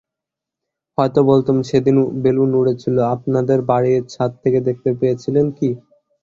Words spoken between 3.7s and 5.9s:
বাড়ির ছাত থেকে দেখতে পেয়েছিলেন কি?